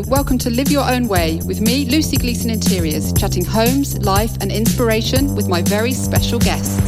[0.00, 4.50] Welcome to Live Your Own Way with me, Lucy Gleason Interiors, chatting homes, life, and
[4.50, 6.81] inspiration with my very special guests.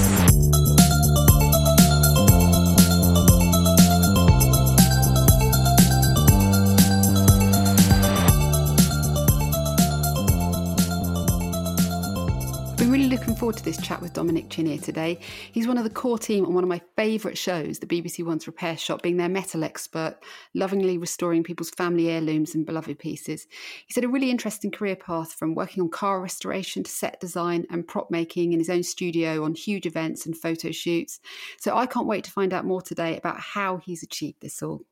[13.45, 15.21] Forward to this chat with Dominic Chinea today.
[15.53, 18.47] He's one of the core team on one of my favourite shows, the BBC One's
[18.47, 20.17] Repair Shop, being their metal expert,
[20.55, 23.47] lovingly restoring people's family heirlooms and beloved pieces.
[23.87, 27.67] He's had a really interesting career path from working on car restoration to set design
[27.69, 31.21] and prop making in his own studio on huge events and photo shoots.
[31.61, 34.87] So I can't wait to find out more today about how he's achieved this all.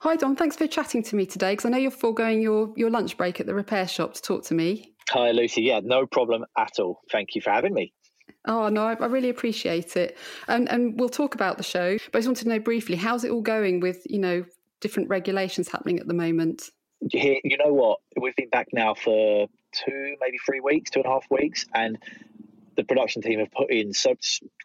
[0.00, 0.36] Hi, Dom.
[0.36, 3.40] Thanks for chatting to me today because I know you're foregoing your, your lunch break
[3.40, 4.93] at the repair shop to talk to me.
[5.10, 5.62] Hi, Lucy.
[5.62, 7.00] Yeah, no problem at all.
[7.10, 7.92] Thank you for having me.
[8.46, 10.16] Oh no, I, I really appreciate it,
[10.48, 11.98] and and we'll talk about the show.
[12.12, 14.44] But I just wanted to know briefly, how's it all going with you know
[14.80, 16.70] different regulations happening at the moment?
[17.12, 18.00] You know what?
[18.20, 21.98] We've been back now for two, maybe three weeks, two and a half weeks, and
[22.76, 24.14] the production team have put in so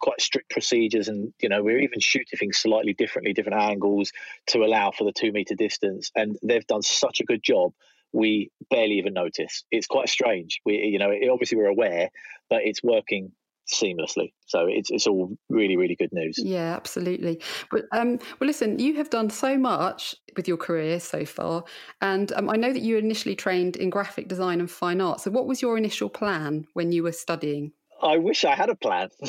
[0.00, 4.12] quite strict procedures, and you know we're even shooting things slightly differently, different angles
[4.48, 7.72] to allow for the two meter distance, and they've done such a good job
[8.12, 9.64] we barely even notice.
[9.70, 10.60] It's quite strange.
[10.64, 12.10] We, you know, obviously we're aware,
[12.48, 13.32] but it's working
[13.72, 14.32] seamlessly.
[14.46, 16.36] So it's it's all really really good news.
[16.38, 17.40] Yeah, absolutely.
[17.70, 21.64] But um, well, listen, you have done so much with your career so far,
[22.00, 25.20] and um, I know that you initially trained in graphic design and fine art.
[25.20, 27.72] So what was your initial plan when you were studying?
[28.02, 29.10] I wish I had a plan.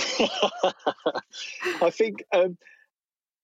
[1.81, 2.57] I think um,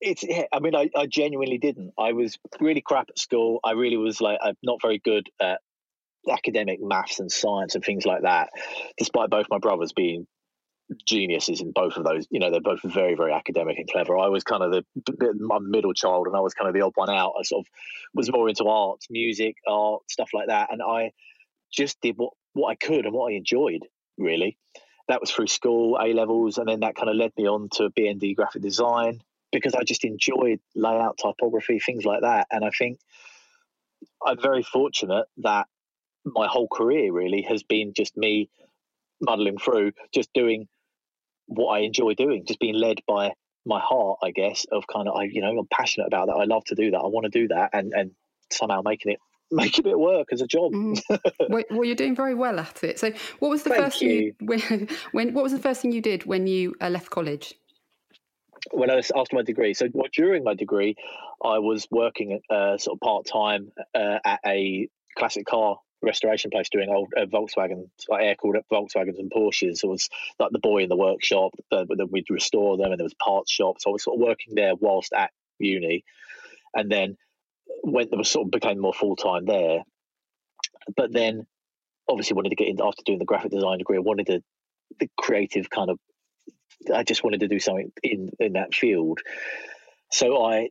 [0.02, 1.94] it's i mean I, I genuinely didn't.
[1.98, 3.60] I was really crap at school.
[3.64, 5.62] I really was like i'm not very good at
[6.30, 8.50] academic maths and science and things like that
[8.98, 10.28] despite both my brothers being
[11.06, 14.18] geniuses in both of those you know they're both very very academic and clever.
[14.18, 16.94] I was kind of the my middle child and i was kind of the odd
[16.96, 17.34] one out.
[17.38, 17.72] I sort of
[18.14, 21.12] was more into art music art stuff like that and i
[21.72, 23.86] just did what what i could and what i enjoyed
[24.18, 24.58] really.
[25.10, 27.90] That was through school a levels and then that kind of led me on to
[27.90, 29.22] bnd graphic design
[29.52, 32.48] because I just enjoyed layout, typography, things like that.
[32.52, 33.00] And I think
[34.26, 35.68] I'm very fortunate that
[36.26, 38.50] my whole career really has been just me
[39.22, 40.68] muddling through, just doing
[41.48, 43.34] what I enjoy doing, just being led by
[43.66, 46.34] my heart, I guess, of kind of I, you know, I'm passionate about that.
[46.34, 46.98] I love to do that.
[46.98, 48.12] I want to do that, and and
[48.52, 49.20] somehow making it
[49.52, 50.74] making it work as a job.
[50.74, 51.02] Mm.
[51.72, 53.00] well, you're doing very well at it.
[53.00, 54.10] So, what was the Thank first you.
[54.10, 57.10] thing you, when, when what was the first thing you did when you uh, left
[57.10, 57.54] college?
[58.72, 59.74] When I was after my degree.
[59.74, 60.96] So well, during my degree,
[61.44, 66.70] I was working uh, sort of part time uh, at a classic car restoration place
[66.70, 69.84] doing old uh, Volkswagen, like air cooled Volkswagens and Porsches.
[69.84, 70.10] It was
[70.40, 71.52] like the boy in the workshop.
[71.72, 73.84] Uh, we'd restore them, and there was parts shops.
[73.84, 76.04] So I was sort of working there whilst at uni,
[76.74, 77.18] and then
[77.82, 79.84] when there was sort of became more full time there.
[80.96, 81.46] But then,
[82.08, 83.98] obviously, wanted to get into after doing the graphic design degree.
[83.98, 84.44] I wanted to
[85.00, 86.00] the creative kind of
[86.94, 89.20] I just wanted to do something in in that field.
[90.12, 90.70] So I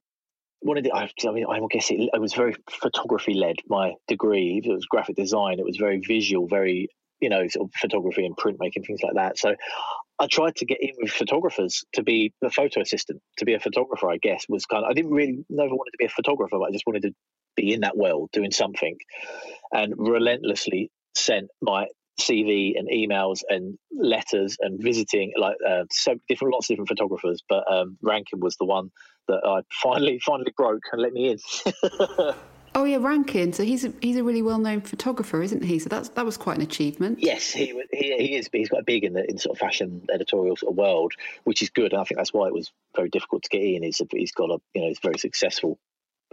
[0.63, 3.57] wanted to, I, I mean, I guess it, it was very photography led.
[3.69, 5.59] My degree, it was graphic design.
[5.59, 6.89] It was very visual, very
[7.21, 9.39] you know, sort of photography and printmaking, things like that.
[9.39, 9.55] So
[10.19, 13.61] I tried to get in with photographers to be a photo assistant, to be a
[13.61, 14.11] photographer.
[14.11, 16.69] I guess was kind of I didn't really never wanted to be a photographer, but
[16.69, 17.13] I just wanted to
[17.55, 18.97] be in that world doing something,
[19.73, 21.87] and relentlessly sent my
[22.21, 27.43] CV and emails and letters and visiting like uh, so different lots of different photographers,
[27.49, 28.91] but um, Rankin was the one
[29.29, 31.39] that I finally finally broke and let me in.
[32.75, 33.53] oh yeah, Rankin.
[33.53, 35.79] So he's a, he's a really well known photographer, isn't he?
[35.79, 37.19] So that's that was quite an achievement.
[37.21, 38.49] Yes, he he, he is.
[38.53, 41.13] He's quite big in the in sort of fashion editorial sort of world,
[41.45, 41.93] which is good.
[41.93, 43.83] And I think that's why it was very difficult to get in.
[43.83, 45.79] He's a, he's got a you know he's a very successful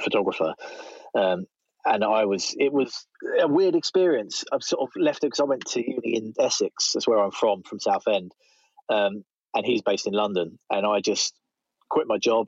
[0.01, 0.53] photographer.
[1.15, 1.45] Um,
[1.85, 3.05] and I was it was
[3.41, 4.43] a weird experience.
[4.51, 6.91] I've sort of left it because I went to uni in Essex.
[6.93, 8.33] That's where I'm from, from Southend,
[8.89, 10.59] um, and he's based in London.
[10.69, 11.33] And I just
[11.89, 12.47] quit my job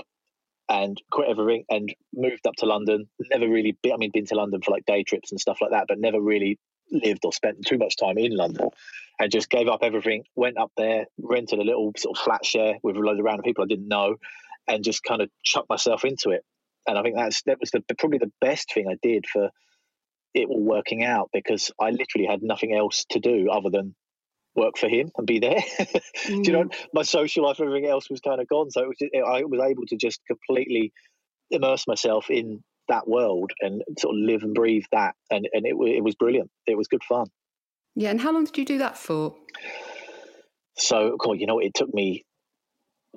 [0.69, 3.07] and quit everything and moved up to London.
[3.31, 5.71] Never really, been, I mean, been to London for like day trips and stuff like
[5.71, 6.57] that, but never really
[6.91, 8.69] lived or spent too much time in London.
[9.19, 10.23] And just gave up everything.
[10.35, 13.43] Went up there, rented a little sort of flat share with a load of random
[13.43, 14.15] people I didn't know,
[14.67, 16.43] and just kind of chucked myself into it
[16.87, 19.49] and I think that's that was the, probably the best thing I did for
[20.33, 23.95] it all working out because I literally had nothing else to do other than
[24.55, 25.59] work for him and be there.
[25.59, 25.93] mm.
[26.27, 26.75] do you know mm.
[26.93, 29.61] my social life, everything else was kind of gone, so it was just, I was
[29.61, 30.91] able to just completely
[31.51, 35.75] immerse myself in that world and sort of live and breathe that, and and it
[35.75, 36.51] it was brilliant.
[36.67, 37.27] It was good fun.
[37.95, 39.35] Yeah, and how long did you do that for?
[40.77, 42.25] So, cool, you know, it took me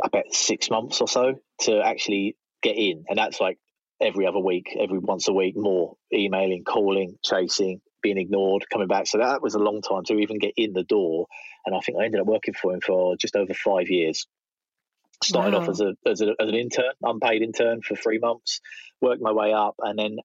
[0.03, 3.58] I bet six months or so to actually get in, and that's like
[4.00, 9.06] every other week, every once a week, more emailing, calling, chasing, being ignored, coming back.
[9.06, 11.26] So that was a long time to even get in the door.
[11.66, 14.26] And I think I ended up working for him for just over five years.
[15.22, 15.62] Started wow.
[15.62, 18.61] off as a, as a as an intern, unpaid intern for three months,
[19.00, 20.19] worked my way up, and then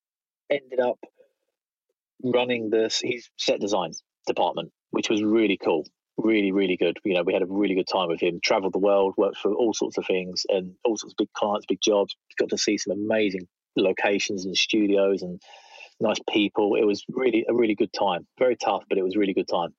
[0.51, 0.99] ended up
[2.23, 3.91] running the his set design
[4.27, 5.85] department, which was really cool
[6.17, 6.97] really, really good.
[7.03, 8.39] You know, we had a really good time with him.
[8.43, 11.65] Traveled the world, worked for all sorts of things and all sorts of big clients,
[11.65, 12.15] big jobs.
[12.37, 15.41] Got to see some amazing locations and studios and
[15.99, 16.75] nice people.
[16.75, 18.27] It was really a really good time.
[18.37, 19.73] Very tough, but it was really good time.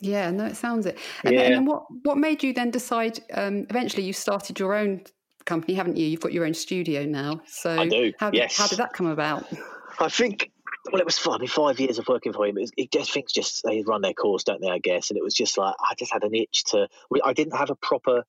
[0.00, 0.98] Yeah, no, it sounds it.
[1.24, 1.40] And, yeah.
[1.40, 3.18] and what what made you then decide?
[3.34, 5.02] Um, eventually, you started your own
[5.44, 6.06] company, haven't you?
[6.06, 7.40] You've got your own studio now.
[7.46, 8.12] So I do.
[8.18, 8.56] How, yes.
[8.56, 9.44] how did that come about?
[9.98, 10.50] I think
[10.92, 11.34] well, it was fun.
[11.34, 14.02] I mean, five years of working for him, it, it, just things just they run
[14.02, 14.70] their course, don't they?
[14.70, 16.88] I guess, and it was just like I just had an itch to.
[17.24, 18.24] I didn't have a proper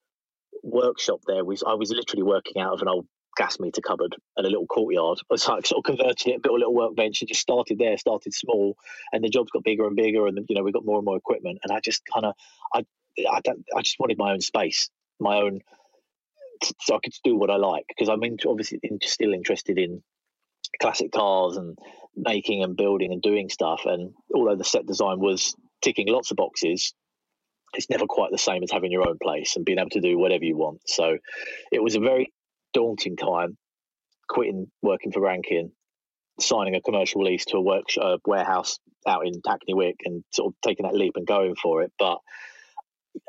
[0.63, 1.43] workshop there.
[1.45, 3.07] Was I was literally working out of an old
[3.37, 5.19] gas meter cupboard and a little courtyard.
[5.29, 7.97] I was sort of converting it, built a little workbench, and just started there.
[7.97, 8.75] Started small,
[9.13, 11.17] and the jobs got bigger and bigger, and you know we got more and more
[11.17, 11.59] equipment.
[11.63, 12.35] And I just kind of,
[12.73, 12.85] I,
[13.29, 13.41] I,
[13.75, 14.89] I just wanted my own space,
[15.19, 15.61] my own,
[16.81, 20.03] so I could do what I like because I'm into, obviously in, still interested in
[20.81, 21.77] classic cars and
[22.15, 23.81] making and building and doing stuff.
[23.85, 26.93] And although the set design was ticking lots of boxes,
[27.73, 30.17] it's never quite the same as having your own place and being able to do
[30.17, 30.81] whatever you want.
[30.87, 31.17] So
[31.71, 32.33] it was a very
[32.73, 33.57] daunting time
[34.27, 35.71] quitting working for Rankin,
[36.39, 40.53] signing a commercial lease to a work uh, warehouse out in Hackney Wick and sort
[40.53, 41.91] of taking that leap and going for it.
[41.97, 42.19] But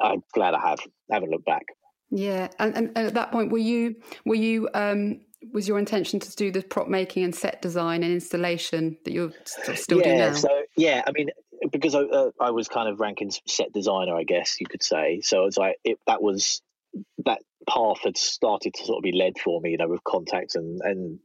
[0.03, 0.81] I'm glad I have.
[1.11, 1.65] I haven't looked back.
[2.11, 5.21] Yeah, and, and, at that point, were you were you um,
[5.53, 9.33] was your intention to do the prop making and set design and installation that you're
[9.47, 10.33] still yeah, doing now?
[10.35, 11.31] So yeah, I mean,
[11.71, 15.21] because I, uh, I was kind of Rankin set designer, I guess you could say.
[15.23, 16.63] So it's like it, that was
[17.25, 20.55] that path had started to sort of be led for me, you know, with contacts
[20.55, 21.19] and and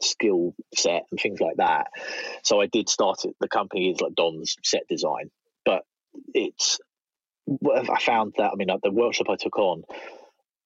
[0.00, 1.88] skill set and things like that.
[2.42, 3.34] So I did start it.
[3.40, 5.30] The company is like Dom's set design,
[5.64, 5.82] but
[6.34, 6.78] it's
[7.48, 9.82] I found that I mean like the workshop I took on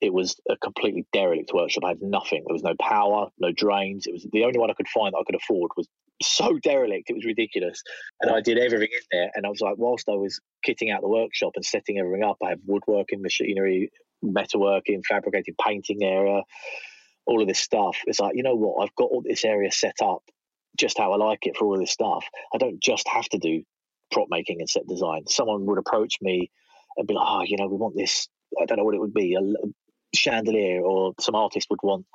[0.03, 1.85] it was a completely derelict workshop.
[1.85, 2.43] I had nothing.
[2.45, 4.07] There was no power, no drains.
[4.09, 5.87] It was the only one I could find that I could afford was
[6.21, 7.09] so derelict.
[7.09, 7.81] It was ridiculous.
[8.21, 9.31] And I did everything in there.
[9.35, 12.37] And I was like, whilst I was kitting out the workshop and setting everything up,
[12.45, 13.93] I have woodworking, machinery,
[14.25, 16.43] metalworking, fabricating, painting area,
[17.25, 17.97] all of this stuff.
[18.07, 18.83] It's like, you know what?
[18.83, 20.25] I've got all this area set up
[20.77, 22.25] just how I like it for all of this stuff.
[22.53, 23.63] I don't just have to do
[24.11, 25.29] prop making and set design.
[25.29, 26.51] Someone would approach me
[26.97, 28.27] and be like, oh, you know, we want this
[28.61, 29.41] I don't know what it would be, a,
[30.15, 32.07] chandelier or some artist would want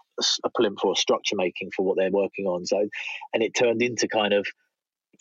[0.43, 2.65] a plinth or a structure making for what they're working on.
[2.65, 2.87] So,
[3.33, 4.47] and it turned into kind of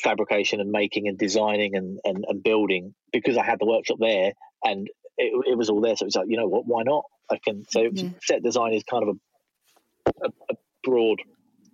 [0.01, 4.33] fabrication and making and designing and, and, and building because I had the workshop there
[4.65, 5.97] and it, it was all there.
[5.97, 7.05] So it's like, you know what, why not?
[7.31, 8.11] I can, so yeah.
[8.23, 11.21] set design is kind of a, a, a broad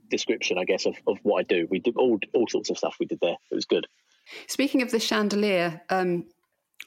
[0.09, 1.67] description, I guess, of, of what I do.
[1.71, 3.37] We did all, all sorts of stuff we did there.
[3.51, 3.87] It was good.
[4.47, 6.27] Speaking of the chandelier, um,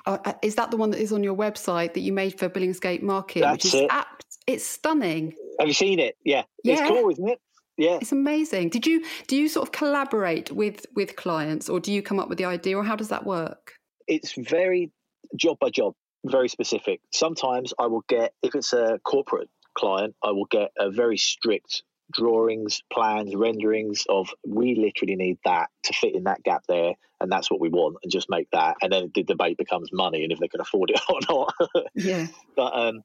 [0.05, 2.49] uh, uh, is that the one that is on your website that you made for
[2.49, 3.41] Billingsgate Market?
[3.41, 3.87] That's which is it.
[3.89, 4.25] apt.
[4.47, 5.33] It's stunning.
[5.59, 6.15] Have you seen it?
[6.23, 6.43] Yeah.
[6.63, 6.79] yeah.
[6.79, 7.39] It's cool, isn't it?
[7.77, 7.97] Yeah.
[8.01, 8.69] It's amazing.
[8.69, 12.29] Did you do you sort of collaborate with with clients or do you come up
[12.29, 13.73] with the idea or how does that work?
[14.07, 14.91] It's very
[15.35, 15.93] job by job,
[16.25, 17.01] very specific.
[17.11, 21.83] Sometimes I will get if it's a corporate client, I will get a very strict
[22.11, 27.31] drawings, plans, renderings of we literally need that to fit in that gap there, and
[27.31, 28.77] that's what we want, and just make that.
[28.81, 31.87] And then the debate becomes money and if they can afford it or not.
[31.95, 32.27] yeah.
[32.55, 33.03] But um,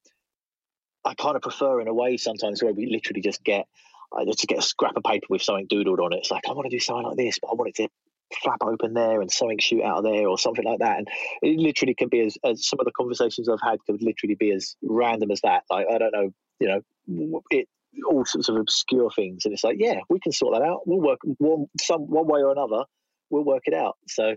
[1.05, 3.67] I kind of prefer in a way sometimes where we literally just get
[4.17, 6.19] I just get a scrap of paper with something doodled on it.
[6.19, 7.89] It's like I want to do something like this, but I want it to
[8.43, 10.99] flap open there and something shoot out of there or something like that.
[10.99, 11.09] And
[11.43, 14.53] it literally can be as, as some of the conversations I've had could literally be
[14.53, 15.65] as random as that.
[15.71, 17.69] Like I don't know, you know, it
[18.09, 20.87] all sorts of obscure things, and it's like, yeah, we can sort that out.
[20.87, 22.85] We'll work one some one way or another.
[23.31, 23.97] We'll work it out.
[24.09, 24.37] So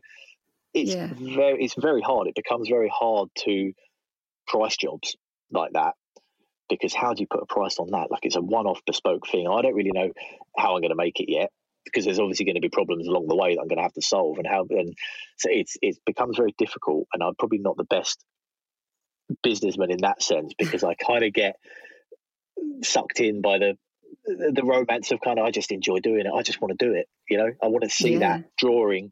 [0.73, 1.09] it's yeah.
[1.13, 2.27] very it's very hard.
[2.27, 3.73] It becomes very hard to
[4.47, 5.15] price jobs
[5.51, 5.93] like that
[6.69, 8.09] because how do you put a price on that?
[8.09, 9.47] Like it's a one-off bespoke thing.
[9.47, 10.11] I don't really know
[10.57, 11.49] how I'm going to make it yet
[11.85, 13.93] because there's obviously going to be problems along the way that I'm going to have
[13.93, 14.93] to solve and how and
[15.37, 18.23] so it's it becomes very difficult and I'm probably not the best
[19.41, 21.55] businessman in that sense because I kind of get
[22.83, 23.77] sucked in by the
[24.25, 26.31] the romance of kind of I just enjoy doing it.
[26.33, 27.07] I just want to do it.
[27.29, 28.19] You know, I want to see yeah.
[28.19, 29.11] that drawing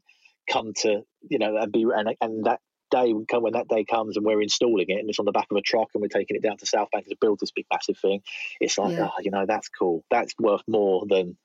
[0.50, 4.16] come to you know and be and, and that day come when that day comes
[4.16, 6.36] and we're installing it and it's on the back of a truck and we're taking
[6.36, 8.22] it down to South Bank to build this big massive thing.
[8.60, 9.08] It's like, yeah.
[9.08, 10.04] oh, you know, that's cool.
[10.10, 11.36] That's worth more than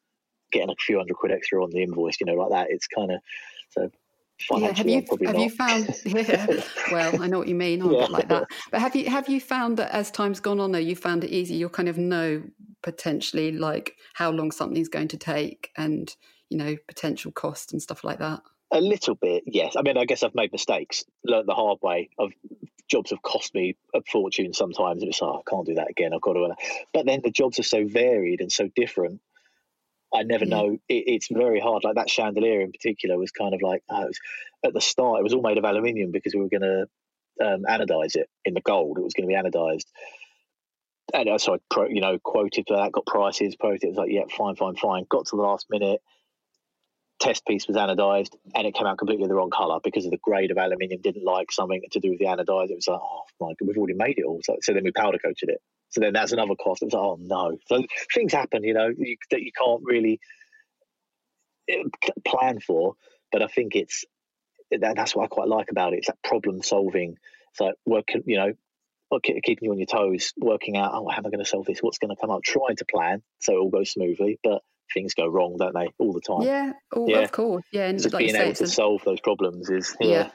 [0.52, 2.20] getting a few hundred quid extra on the invoice.
[2.20, 2.68] You know, like that.
[2.70, 3.20] It's kind of
[3.70, 3.90] so
[4.52, 5.40] yeah, have you have not.
[5.40, 5.96] you found?
[6.06, 7.82] Yeah, well, I know what you mean.
[7.82, 7.98] I'm yeah.
[7.98, 8.48] a bit like that.
[8.72, 11.32] But have you have you found that as time's gone on, though, you found it
[11.32, 11.56] easy?
[11.56, 12.44] You'll kind of know
[12.84, 16.16] potentially like how long something's going to take and
[16.50, 18.42] you know potential cost and stuff like that
[18.72, 22.10] a little bit yes i mean i guess i've made mistakes learned the hard way
[22.18, 22.32] of
[22.90, 26.14] jobs have cost me a fortune sometimes it's like oh, i can't do that again
[26.14, 26.56] i've got to
[26.94, 29.20] but then the jobs are so varied and so different
[30.14, 30.56] I never yeah.
[30.56, 30.78] know.
[30.88, 31.84] It, it's very hard.
[31.84, 34.20] Like that chandelier in particular was kind of like oh, was,
[34.66, 35.20] at the start.
[35.20, 36.88] It was all made of aluminium because we were going to
[37.46, 38.98] um, anodize it in the gold.
[38.98, 39.86] It was going to be anodized.
[41.14, 43.84] And uh, so I, pro, you know, quoted for that, got prices, quoted.
[43.84, 45.06] It was like, yeah, fine, fine, fine.
[45.10, 46.02] Got to the last minute.
[47.20, 50.20] Test piece was anodized, and it came out completely the wrong color because of the
[50.22, 51.02] grade of aluminium.
[51.02, 52.70] Didn't like something to do with the anodized.
[52.70, 54.40] It was like, oh my god, we've already made it all.
[54.44, 55.62] So, so then we powder coated it.
[55.90, 56.82] So then that's another cost.
[56.82, 57.58] It was like, oh no.
[57.68, 60.20] So things happen, you know, you, that you can't really
[61.70, 61.84] eh,
[62.26, 62.96] plan for.
[63.32, 64.06] But I think it's
[64.72, 65.98] that, that's what I quite like about it.
[65.98, 67.18] It's that problem solving.
[67.52, 68.54] It's like working, you know,
[69.24, 71.80] keeping you on your toes, working out, oh, how am I going to solve this?
[71.80, 72.44] What's going to come up?
[72.44, 74.62] Trying to plan so it all goes smoothly, but
[74.94, 76.42] things go wrong, don't they, all the time?
[76.42, 77.20] Yeah, yeah.
[77.20, 77.64] of course.
[77.72, 80.10] Yeah, and like being able to a, solve those problems is yeah.
[80.10, 80.30] yeah.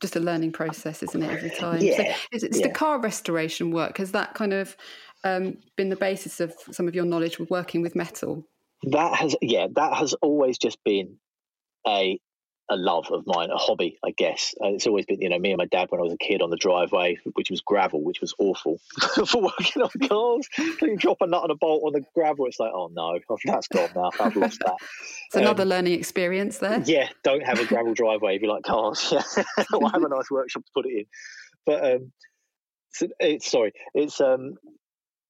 [0.00, 1.30] Just a learning process, isn't it?
[1.30, 1.80] Every time.
[1.80, 2.68] Yeah, so it's, it's yeah.
[2.68, 3.98] the car restoration work.
[3.98, 4.76] Has that kind of
[5.24, 8.46] um, been the basis of some of your knowledge with working with metal?
[8.84, 11.16] That has, yeah, that has always just been
[11.86, 12.20] a
[12.70, 14.54] a love of mine, a hobby, I guess.
[14.60, 16.42] And it's always been, you know, me and my dad when I was a kid
[16.42, 18.78] on the driveway, which was gravel, which was awful
[19.26, 20.48] for working on cars.
[20.82, 23.68] you drop a nut and a bolt on the gravel, it's like, oh no, that's
[23.68, 24.10] gone now.
[24.20, 24.76] I've lost that.
[25.26, 26.82] It's um, another learning experience there.
[26.84, 29.12] Yeah, don't have a gravel driveway if you like cars.
[29.12, 29.22] Yeah,
[29.72, 31.04] or have a nice workshop to put it in.
[31.64, 32.12] But um,
[32.92, 34.56] so it's sorry, it's um,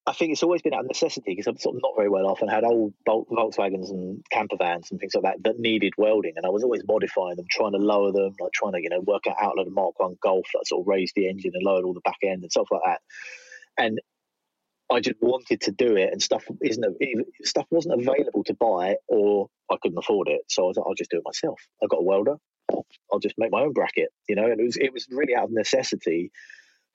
[0.09, 2.27] I think it's always been out of necessity because I'm sort of not very well
[2.27, 6.33] off and had old Volkswagens and camper vans and things like that that needed welding,
[6.35, 9.01] and I was always modifying them, trying to lower them, like trying to you know
[9.01, 11.85] work out outlet of Mark One Golf that sort of raised the engine and lowered
[11.85, 13.01] all the back end and stuff like that.
[13.77, 14.01] And
[14.91, 16.97] I just wanted to do it, and stuff isn't
[17.43, 20.41] stuff wasn't available to buy, or I couldn't afford it.
[20.49, 21.61] So I was like, I'll just do it myself.
[21.83, 22.37] I got a welder.
[23.13, 24.47] I'll just make my own bracket, you know.
[24.47, 26.33] And it was it was really out of necessity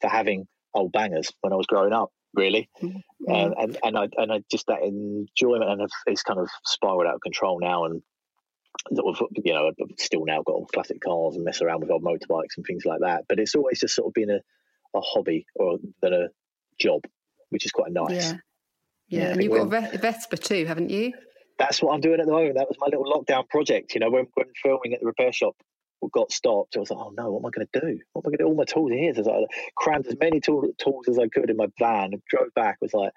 [0.02, 2.70] for having old bangers when I was growing up really.
[2.82, 3.32] Mm-hmm.
[3.32, 7.16] Um, and and I and I just that enjoyment and it's kind of spiraled out
[7.16, 8.02] of control now and
[8.90, 12.58] you know I've still now got all classic cars and mess around with old motorbikes
[12.58, 13.26] and things like that.
[13.30, 14.40] But it's always just sort of been a,
[14.96, 16.28] a hobby or than a
[16.80, 17.02] job,
[17.50, 18.12] which is quite nice.
[18.12, 18.34] Yeah,
[19.08, 19.20] yeah.
[19.20, 21.14] yeah and you've got a Vespa too, haven't you?
[21.60, 22.56] That's what I'm doing at the moment.
[22.56, 23.94] That was my little lockdown project.
[23.94, 25.56] You know, when, when filming at the repair shop,
[26.12, 28.00] got stopped, I was like, oh no, what am I going to do?
[28.14, 28.48] What am I going to do?
[28.48, 29.14] All my tools in here.
[29.16, 29.46] So I
[29.78, 32.94] crammed as many tool, tools as I could in my van, and drove back, was
[32.94, 33.12] like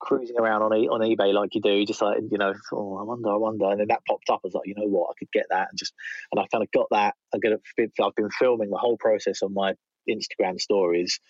[0.00, 3.30] cruising around on on eBay like you do, just like, you know, oh, I wonder,
[3.30, 3.66] I wonder.
[3.66, 4.40] And then that popped up.
[4.42, 5.68] I was like, you know what, I could get that.
[5.70, 5.92] And just,
[6.32, 7.14] and I kind of got that.
[7.34, 9.74] I'm gonna, I've been filming the whole process on my
[10.08, 11.20] Instagram stories.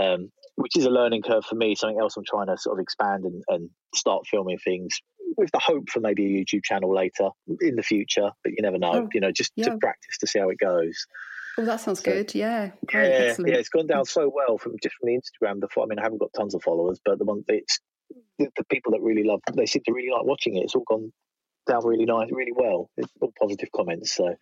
[0.00, 1.74] Um, which is a learning curve for me.
[1.74, 5.00] Something else I'm trying to sort of expand and, and start filming things
[5.36, 8.30] with the hope for maybe a YouTube channel later in the future.
[8.42, 8.92] But you never know.
[8.92, 9.66] Oh, you know, just yeah.
[9.66, 11.06] to practice to see how it goes.
[11.56, 12.34] Oh, that sounds so, good.
[12.34, 13.52] Yeah, Great, yeah, excellent.
[13.52, 13.58] yeah.
[13.58, 15.60] It's gone down so well from just from the Instagram.
[15.60, 17.78] The I mean, I haven't got tons of followers, but the one it's
[18.38, 19.40] the, the people that really love.
[19.54, 20.64] They seem to really like watching it.
[20.64, 21.12] It's all gone
[21.68, 22.90] down really nice, really well.
[22.96, 24.14] It's all positive comments.
[24.14, 24.34] So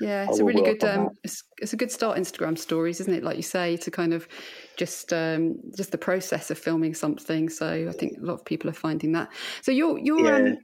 [0.00, 0.82] yeah, it's a really good.
[0.84, 2.18] Um, it's, it's, a good start.
[2.18, 3.24] Instagram stories, isn't it?
[3.24, 4.28] Like you say, to kind of
[4.76, 7.48] just um, just the process of filming something.
[7.48, 9.30] So I think a lot of people are finding that.
[9.62, 10.50] So you're you're yeah.
[10.52, 10.58] um,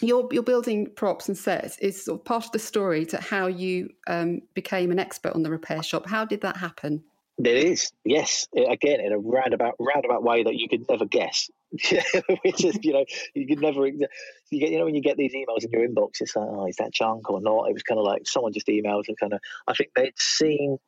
[0.00, 3.46] you're you're building props and sets is sort of part of the story to how
[3.46, 6.06] you um, became an expert on the repair shop.
[6.06, 7.02] How did that happen?
[7.38, 8.46] There is, yes.
[8.54, 11.50] Again, in a roundabout roundabout way that you could never guess.
[11.92, 12.02] Yeah,
[12.44, 13.86] which is, you know, you could never.
[13.86, 14.08] You
[14.50, 16.76] get, you know, when you get these emails in your inbox, it's like, oh, is
[16.76, 17.68] that junk or not?
[17.68, 19.40] It was kind of like someone just emailed and kind of.
[19.68, 20.78] I think they'd seen.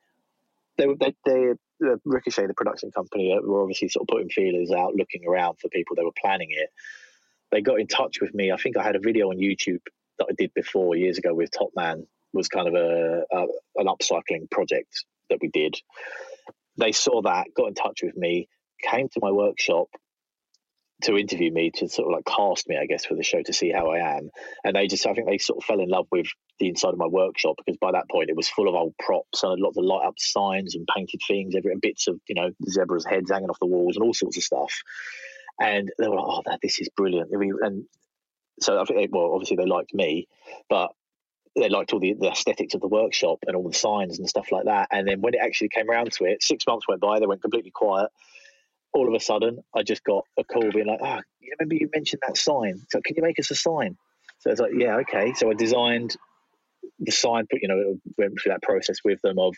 [0.78, 1.50] They were they, they
[1.86, 5.60] uh, Ricochet, the production company, uh, were obviously sort of putting feelers out, looking around
[5.60, 5.94] for people.
[5.94, 6.70] They were planning it.
[7.52, 8.50] They got in touch with me.
[8.50, 9.82] I think I had a video on YouTube
[10.18, 12.06] that I did before years ago with Topman.
[12.32, 13.46] Was kind of a, a
[13.76, 15.76] an upcycling project that we did
[16.78, 18.48] they saw that, got in touch with me,
[18.82, 19.88] came to my workshop
[21.02, 23.52] to interview me to sort of like cast me, I guess, for the show to
[23.52, 24.30] see how I am.
[24.64, 26.26] And they just, I think they sort of fell in love with
[26.58, 29.42] the inside of my workshop because by that point it was full of old props
[29.42, 32.50] and lots of light up signs and painted things, every and bits of you know
[32.68, 34.72] zebras' heads hanging off the walls and all sorts of stuff.
[35.60, 37.84] And they were like, "Oh, that this is brilliant." And
[38.60, 40.28] so I think, well, obviously they liked me,
[40.68, 40.90] but
[41.56, 44.50] they liked all the, the aesthetics of the workshop and all the signs and stuff
[44.50, 44.88] like that.
[44.90, 47.42] And then when it actually came around to it, six months went by, they went
[47.42, 48.08] completely quiet.
[48.94, 51.74] All of a sudden, I just got a call being like, "Ah, oh, you remember
[51.74, 52.80] you mentioned that sign?
[52.90, 53.96] So can you make us a sign?"
[54.40, 56.16] So it's like, "Yeah, okay." So I designed
[56.98, 59.56] the sign, but you know, went through that process with them of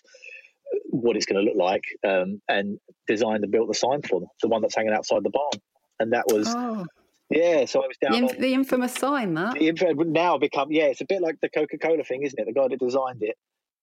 [0.87, 4.29] what it's going to look like, um, and designed and built the sign for them,
[4.43, 5.63] the one that's hanging outside the barn.
[6.01, 6.85] And that was, oh.
[7.31, 9.55] Yeah, so I was down the, inf- on the infamous sign that.
[9.55, 12.47] the info now become yeah, it's a bit like the Coca Cola thing, isn't it?
[12.47, 13.37] The guy that designed it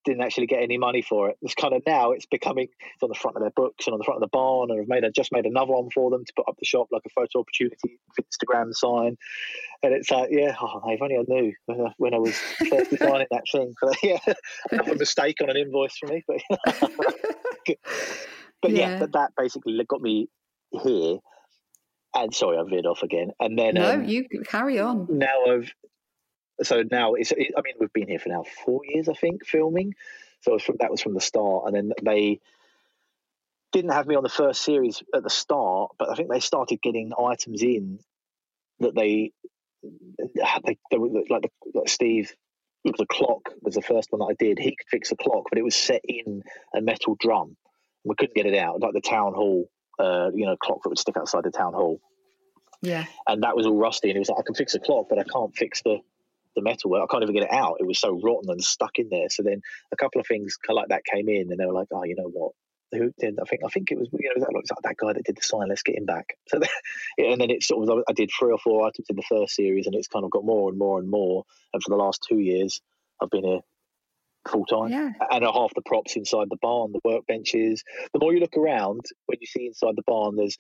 [0.05, 1.37] didn't actually get any money for it.
[1.41, 3.99] It's kind of now it's becoming it's on the front of their books and on
[3.99, 6.25] the front of the barn, and I've made I just made another one for them
[6.25, 9.17] to put up the shop like a photo opportunity Instagram sign,
[9.83, 12.37] and it's like yeah, oh, if only I knew when I, when I was
[12.69, 13.73] first designing that thing.
[13.81, 14.19] But yeah,
[14.71, 16.41] another mistake on an invoice for me, but
[18.61, 18.89] but yeah.
[18.91, 18.99] Yeah.
[18.99, 20.29] but that basically got me
[20.71, 21.17] here.
[22.13, 23.31] And sorry, I veered off again.
[23.39, 25.07] And then no, um, you carry on.
[25.09, 25.71] now I've
[26.63, 29.45] so now it's it, I mean we've been here for now four years I think
[29.45, 29.93] filming
[30.41, 32.39] so it was from that was from the start and then they
[33.71, 36.81] didn't have me on the first series at the start but I think they started
[36.81, 37.99] getting items in
[38.79, 39.31] that they
[39.83, 42.33] they, they were like, the, like Steve
[42.83, 45.59] the clock was the first one that I did he could fix a clock but
[45.59, 46.43] it was set in
[46.75, 47.55] a metal drum
[48.03, 50.99] we couldn't get it out like the town hall uh, you know clock that would
[50.99, 51.99] stick outside the town hall
[52.81, 53.05] Yeah.
[53.27, 54.09] and that was all rusty.
[54.09, 55.99] And he was like, I can fix a clock, but I can't fix the
[56.55, 56.93] the metal.
[56.95, 57.77] I can't even get it out.
[57.79, 59.29] It was so rotten and stuck in there.
[59.29, 62.03] So then a couple of things like that came in, and they were like, oh,
[62.03, 62.51] you know what?
[62.93, 63.39] Who did?
[63.41, 65.37] I think I think it was you know that, looks like that guy that did
[65.37, 65.69] the sign.
[65.69, 66.35] Let's get him back.
[66.49, 66.69] So then,
[67.17, 69.55] yeah, and then it sort of I did three or four items in the first
[69.55, 71.45] series, and it's kind of got more and more and more.
[71.73, 72.81] And for the last two years,
[73.21, 73.59] I've been here
[74.49, 75.11] full time Yeah.
[75.29, 77.81] and half the props inside the barn, the workbenches.
[78.13, 80.57] The more you look around, when you see inside the barn, there's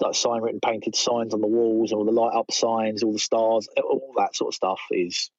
[0.00, 3.12] like sign written painted signs on the walls, and all the light up signs, all
[3.12, 5.30] the stars, all that sort of stuff is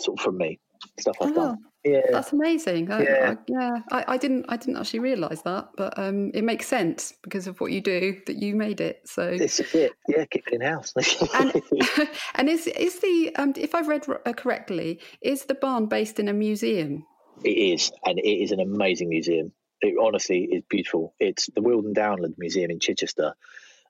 [0.00, 0.58] sort of from me.
[1.00, 1.58] Stuff I've Oh, done.
[1.84, 2.00] Yeah.
[2.12, 2.90] that's amazing.
[2.92, 3.34] I, Yeah.
[3.34, 7.14] I, yeah, I, I didn't, I didn't actually realise that, but um, it makes sense
[7.22, 9.00] because of what you do that you made it.
[9.06, 9.92] So, This is it.
[10.06, 10.92] Yeah, keep it in house.
[11.34, 11.52] and
[12.36, 16.28] and is is the um, if I've read uh, correctly, is the barn based in
[16.28, 17.04] a museum?
[17.44, 19.52] It is, and it is an amazing museum.
[19.80, 21.14] It honestly is beautiful.
[21.20, 23.34] It's the Weald and Downland Museum in Chichester.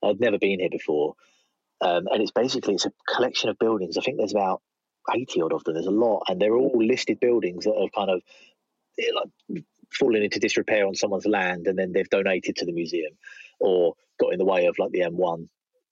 [0.03, 1.15] I'd never been here before,
[1.81, 3.97] um, and it's basically it's a collection of buildings.
[3.97, 4.63] I think there's about
[5.15, 5.75] eighty odd of them.
[5.75, 8.23] There's a lot, and they're all listed buildings that are kind of
[8.99, 13.13] eh, like fallen into disrepair on someone's land, and then they've donated to the museum,
[13.61, 15.49] or got in the way of like the M1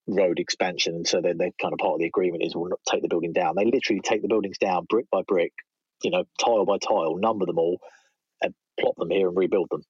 [0.07, 0.95] road expansion.
[0.95, 3.09] And so then they're kind of part of the agreement is we'll not take the
[3.09, 3.55] building down.
[3.57, 5.53] They literally take the buildings down brick by brick,
[6.03, 7.81] you know, tile by tile, number them all,
[8.43, 9.83] and plot them here and rebuild them.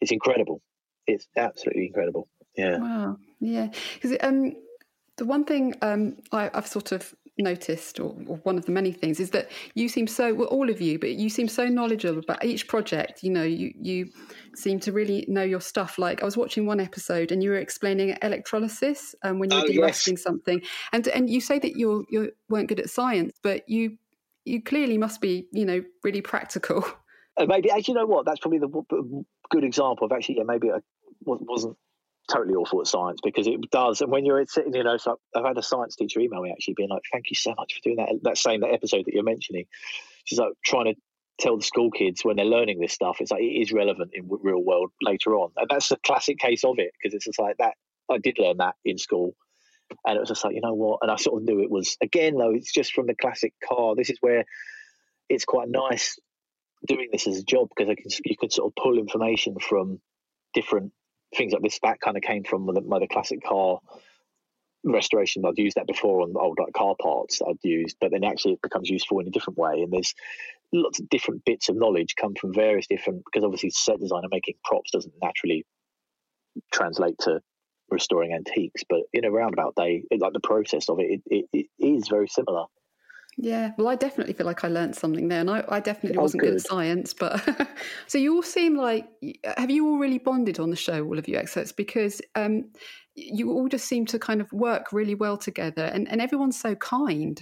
[0.00, 0.60] It's incredible.
[1.06, 2.28] It's absolutely incredible.
[2.58, 2.78] Yeah.
[2.78, 3.68] Wow, yeah.
[3.94, 4.52] Because um,
[5.16, 8.90] the one thing um, I, I've sort of noticed, or, or one of the many
[8.92, 12.18] things, is that you seem so well, all of you, but you seem so knowledgeable
[12.18, 13.22] about each project.
[13.22, 14.10] You know, you you
[14.56, 15.98] seem to really know your stuff.
[15.98, 19.62] Like I was watching one episode, and you were explaining electrolysis um, when you were
[19.62, 20.10] Oh, yes.
[20.16, 20.60] something,
[20.92, 23.98] and and you say that you you weren't good at science, but you
[24.44, 26.84] you clearly must be, you know, really practical.
[27.36, 28.26] Uh, maybe actually, you know what?
[28.26, 30.38] That's probably the good example of actually.
[30.38, 30.78] Yeah, maybe I
[31.24, 31.76] wa- wasn't
[32.28, 34.00] totally awful at science because it does.
[34.00, 34.96] And when you're sitting, you know,
[35.36, 37.80] I've had a science teacher email me actually being like, "Thank you so much for
[37.82, 39.66] doing that." That same that episode that you're mentioning.
[40.24, 41.00] She's like trying to
[41.40, 43.18] tell the school kids when they're learning this stuff.
[43.20, 46.64] It's like it is relevant in real world later on, and that's a classic case
[46.64, 47.74] of it because it's just like that.
[48.10, 49.34] I did learn that in school.
[50.04, 50.98] And it was just like, you know what?
[51.00, 53.94] And I sort of knew it was, again, though, it's just from the classic car.
[53.96, 54.44] This is where
[55.30, 56.18] it's quite nice
[56.86, 60.00] doing this as a job because I can you can sort of pull information from
[60.54, 60.92] different
[61.36, 61.78] things like this.
[61.82, 63.78] That kind of came from the, my the classic car
[64.84, 65.44] restoration.
[65.44, 68.54] I'd used that before on old like car parts that I'd used, but then actually
[68.54, 69.82] it becomes useful in a different way.
[69.82, 70.14] And there's
[70.72, 74.30] lots of different bits of knowledge come from various different because obviously set design and
[74.30, 75.64] making props doesn't naturally
[76.72, 77.40] translate to
[77.90, 81.86] restoring antiques, but in a roundabout day, like the process of it, it, it, it
[81.86, 82.64] is very similar.
[83.40, 86.22] Yeah, well, I definitely feel like I learned something there, and I, I definitely Oh,
[86.22, 86.48] wasn't good.
[86.48, 86.56] good.
[86.56, 87.14] at science.
[87.14, 87.40] But
[88.08, 89.08] so you all seem like
[89.56, 92.64] have you all really bonded on the show, all of you experts, because um,
[93.14, 96.74] you all just seem to kind of work really well together, and, and everyone's so
[96.74, 97.40] kind.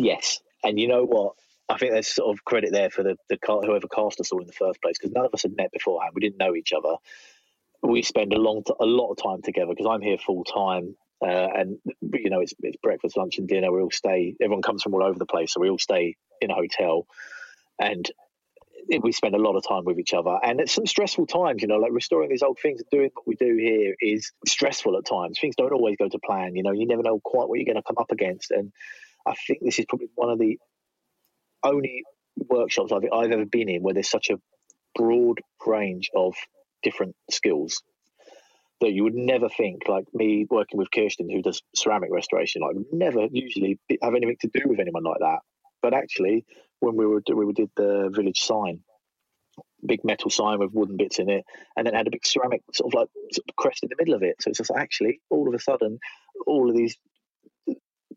[0.00, 1.34] Yes, and you know what?
[1.68, 4.46] I think there's sort of credit there for the, the whoever cast us all in
[4.48, 6.12] the first place because none of us had met beforehand.
[6.14, 6.96] We didn't know each other.
[7.82, 10.96] We spend a long, t- a lot of time together because I'm here full time,
[11.22, 13.72] uh, and you know it's, it's breakfast, lunch, and dinner.
[13.72, 14.34] We all stay.
[14.40, 17.06] Everyone comes from all over the place, so we all stay in a hotel,
[17.80, 18.10] and
[19.02, 20.38] we spend a lot of time with each other.
[20.42, 23.26] And it's some stressful times, you know, like restoring these old things and doing what
[23.26, 25.38] we do here is stressful at times.
[25.40, 26.54] Things don't always go to plan.
[26.54, 28.72] You know, you never know quite what you're going to come up against, and
[29.26, 30.58] I think this is probably one of the
[31.64, 32.04] only
[32.36, 34.38] workshops I've, I've ever been in where there's such a
[34.94, 36.34] broad range of
[36.82, 37.82] different skills
[38.80, 42.68] that you would never think, like me working with Kirsten, who does ceramic restoration, I
[42.68, 45.38] would never usually have anything to do with anyone like that.
[45.82, 46.44] But actually,
[46.80, 48.80] when we were we did the village sign,
[49.84, 51.44] big metal sign with wooden bits in it,
[51.76, 54.14] and then had a big ceramic sort of like sort of crest in the middle
[54.14, 54.36] of it.
[54.40, 55.98] So it's just actually all of a sudden,
[56.46, 56.96] all of these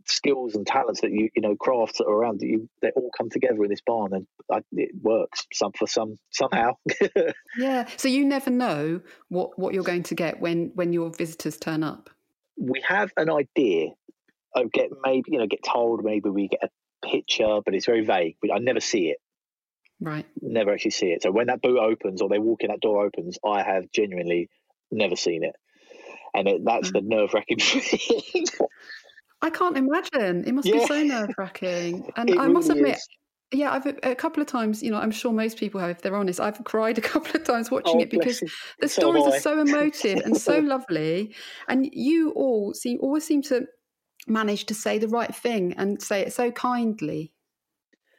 [0.10, 3.10] skills and talents that you you know crafts that are around that you they all
[3.17, 6.74] come together in this barn and I, it works some for some somehow.
[7.58, 11.58] Yeah so you never know what what you're going to get when when your visitors
[11.58, 12.10] turn up.
[12.58, 13.89] We have an idea
[14.56, 18.06] I get maybe you know get told maybe we get a picture but it's very
[18.06, 18.38] vague.
[18.54, 19.17] I never see it.
[20.02, 20.26] Right.
[20.41, 21.24] Never actually see it.
[21.24, 24.50] So when that boot opens or they walk in that door opens I have genuinely
[24.91, 25.56] never seen it.
[26.34, 26.93] And it, that's mm.
[26.93, 28.45] the nerve wracking thing
[29.41, 30.43] I can't imagine.
[30.45, 30.80] It must yeah.
[30.80, 32.12] be so nerve wracking.
[32.17, 33.08] And it I must admit, is.
[33.52, 36.15] yeah, I've a couple of times, you know, I'm sure most people have, if they're
[36.15, 38.39] honest, I've cried a couple of times watching oh, it because
[38.80, 41.34] the so stories are so emotive and so lovely.
[41.67, 43.65] And you all seem always seem to
[44.28, 47.32] manage to say the right thing and say it so kindly.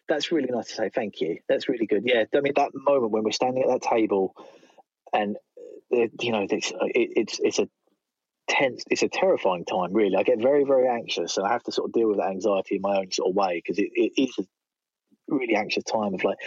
[0.08, 0.90] That's really nice to say.
[0.92, 1.38] Thank you.
[1.48, 2.02] That's really good.
[2.04, 4.34] Yeah, I mean that moment when we're standing at that table,
[5.12, 5.36] and
[5.94, 7.68] uh, you know, it's it's it's a
[8.50, 8.84] tense.
[8.90, 10.16] It's a terrifying time, really.
[10.16, 12.76] I get very, very anxious, and I have to sort of deal with that anxiety
[12.76, 14.44] in my own sort of way because it, it is a
[15.28, 16.38] really anxious time of like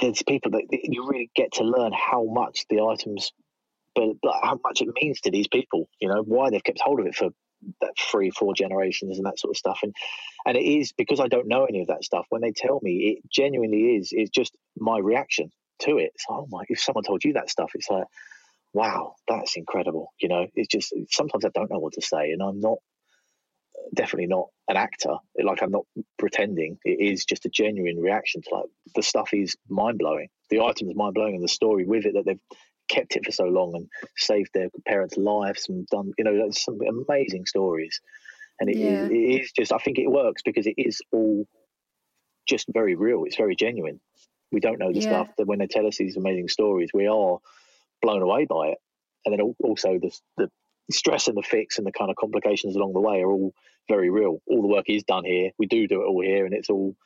[0.00, 3.32] there's people that you really get to learn how much the items,
[3.94, 5.88] but, but how much it means to these people.
[6.00, 7.30] You know why they've kept hold of it for
[7.80, 9.80] that three, four generations and that sort of stuff.
[9.82, 9.94] And
[10.46, 12.26] and it is because I don't know any of that stuff.
[12.30, 14.10] When they tell me, it genuinely is.
[14.12, 16.12] It's just my reaction to it.
[16.14, 16.62] It's like, oh my!
[16.68, 18.04] If someone told you that stuff, it's like
[18.72, 20.12] wow, that's incredible.
[20.20, 22.78] You know, it's just sometimes I don't know what to say, and I'm not
[23.94, 25.14] definitely not an actor.
[25.42, 25.84] Like I'm not
[26.18, 26.78] pretending.
[26.84, 30.28] It is just a genuine reaction to like the stuff is mind blowing.
[30.50, 32.58] The item is mind blowing, and the story with it that they've
[32.90, 36.78] kept it for so long and saved their parents' lives and done, you know, some
[37.08, 38.00] amazing stories.
[38.58, 39.06] And it, yeah.
[39.06, 41.46] it is just, I think it works because it is all
[42.46, 43.24] just very real.
[43.24, 44.00] It's very genuine.
[44.52, 45.08] We don't know the yeah.
[45.08, 47.38] stuff that when they tell us these amazing stories, we are
[48.00, 48.78] blown away by it.
[49.24, 50.50] And then also the the
[50.90, 53.52] stress and the fix and the kind of complications along the way are all
[53.88, 54.40] very real.
[54.46, 55.50] All the work is done here.
[55.58, 56.96] We do do it all here, and it's all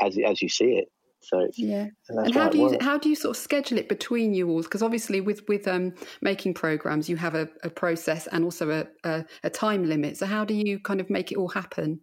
[0.00, 0.88] as as you see it.
[1.22, 4.32] So yeah, and, and how do you how do you sort of schedule it between
[4.32, 4.62] you all?
[4.62, 8.86] Because obviously, with with um, making programs, you have a, a process and also a,
[9.08, 10.16] a, a time limit.
[10.16, 12.00] So how do you kind of make it all happen?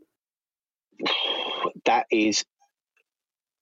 [1.85, 2.43] That is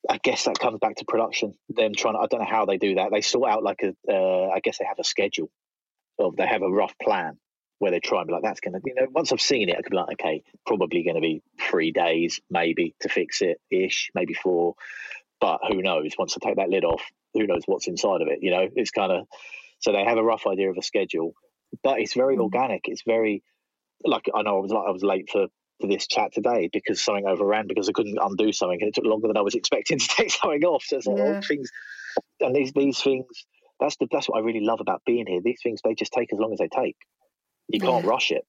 [0.10, 1.54] I guess that comes back to production.
[1.70, 3.12] Them trying, to, I don't know how they do that.
[3.12, 5.50] They sort out like a, uh, I guess they have a schedule,
[6.18, 7.38] or they have a rough plan
[7.80, 9.76] where they try and be like, that's going to, you know, once I've seen it,
[9.78, 13.60] I could be like, okay, probably going to be three days maybe to fix it
[13.70, 14.76] ish, maybe four,
[15.42, 16.14] but who knows?
[16.18, 18.40] Once I take that lid off, who knows what's inside of it?
[18.42, 19.28] You know, it's kind of
[19.80, 21.34] so they have a rough idea of a schedule,
[21.84, 22.42] but it's very mm.
[22.42, 22.86] organic.
[22.86, 23.44] It's very
[24.04, 25.48] like I know I was like I was late for
[25.80, 29.06] for this chat today because something overran because I couldn't undo something and it took
[29.06, 30.84] longer than I was expecting to take something off.
[30.86, 31.42] So it's like oh, yeah.
[31.42, 31.70] things,
[32.40, 33.26] and these these things.
[33.78, 35.42] That's the that's what I really love about being here.
[35.44, 36.96] These things they just take as long as they take.
[37.68, 38.10] You can't yeah.
[38.10, 38.46] rush it.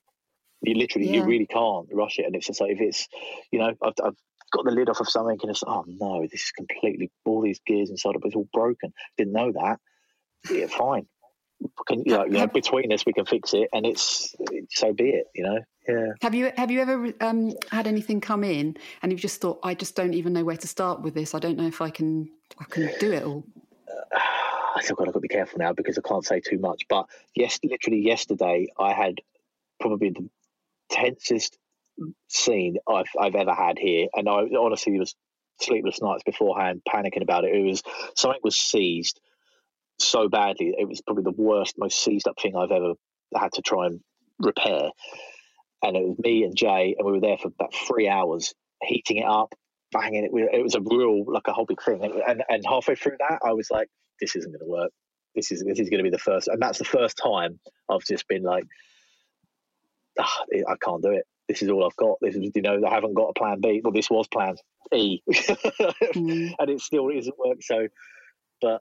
[0.62, 1.15] You literally, yeah.
[1.15, 2.27] you really can't rush it.
[2.27, 3.09] And it's just like if it's,
[3.51, 4.17] you know, I've, I've
[4.53, 7.61] got the lid off of something and it's oh no, this is completely all these
[7.67, 8.93] gears inside of it's all broken.
[9.19, 9.79] Didn't know that.
[10.51, 11.07] Yeah, fine.
[11.87, 14.35] Can, you know, you know, between us we can fix it, and it's
[14.71, 15.27] so be it.
[15.35, 15.59] You know.
[15.88, 16.12] Yeah.
[16.21, 19.75] Have you have you ever um, had anything come in and you've just thought, I
[19.75, 21.35] just don't even know where to start with this.
[21.35, 23.45] I don't know if I can I can do it all.
[24.12, 26.83] I still got to be careful now because I can't say too much.
[26.88, 29.21] But yes, literally yesterday, I had
[29.81, 30.29] probably the
[30.90, 31.57] tensest
[32.29, 35.14] scene I've I've ever had here, and I honestly was
[35.61, 37.55] sleepless nights beforehand, panicking about it.
[37.55, 37.83] It was
[38.16, 39.21] something was seized
[39.99, 40.75] so badly.
[40.79, 42.95] It was probably the worst, most seized up thing I've ever
[43.35, 44.01] had to try and
[44.39, 44.91] repair
[45.83, 49.19] and it was me and Jay, and we were there for about three hours heating
[49.19, 49.55] it up,
[49.93, 50.31] banging it.
[50.53, 53.53] It was a real like a whole big thing, and and halfway through that, I
[53.53, 53.89] was like,
[54.21, 54.91] this isn't going to work.
[55.35, 58.05] This is this is going to be the first, and that's the first time I've
[58.05, 58.65] just been like,
[60.19, 61.25] oh, I can't do it.
[61.49, 62.17] This is all I've got.
[62.21, 63.81] This is you know I haven't got a plan B.
[63.85, 64.57] Well, this was plan
[64.93, 66.55] E, mm.
[66.59, 67.59] and it still isn't work.
[67.61, 67.89] So,
[68.61, 68.81] but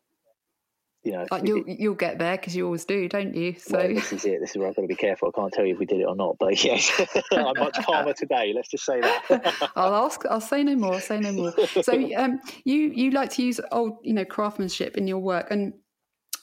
[1.05, 3.53] you know, you'll you'll get there because you always do, don't you?
[3.59, 4.39] So well, this is it.
[4.41, 5.31] This is where I've got to be careful.
[5.33, 6.91] I can't tell you if we did it or not, but yes,
[7.31, 8.53] I'm much calmer today.
[8.55, 9.69] Let's just say that.
[9.75, 10.25] I'll ask.
[10.25, 10.95] I'll say no more.
[10.95, 11.53] I'll say no more.
[11.83, 15.73] So, um, you you like to use old, you know, craftsmanship in your work, and